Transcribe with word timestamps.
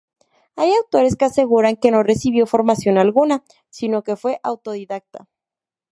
Hay 0.55 0.71
autores 0.73 1.15
que 1.15 1.25
aseguran 1.25 1.75
que 1.75 1.91
no 1.91 2.01
recibió 2.01 2.47
formación 2.47 2.97
alguna, 2.97 3.43
sino 3.69 4.01
que 4.03 4.15
fue 4.15 4.39
autodidacta. 4.41 5.27